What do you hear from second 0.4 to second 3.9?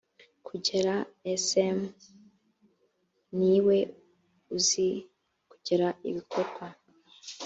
kugera sm ni we